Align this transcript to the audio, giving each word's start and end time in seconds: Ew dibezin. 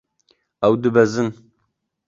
Ew 0.65 0.73
dibezin. 0.81 1.29